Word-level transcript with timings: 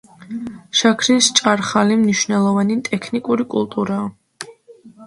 შაქრის 0.79 1.27
ჭარხალი 1.41 1.99
მნიშვნელოვანი 2.01 2.79
ტექნიკური 2.89 3.49
კულტურაა. 3.57 4.53